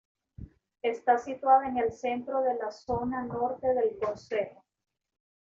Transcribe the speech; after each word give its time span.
Está 0.81 1.19
situada 1.19 1.67
en 1.67 1.77
el 1.77 1.91
centro 1.93 2.41
de 2.41 2.55
la 2.57 2.71
zona 2.71 3.21
norte 3.23 3.67
del 3.71 3.99
concejo. 3.99 4.65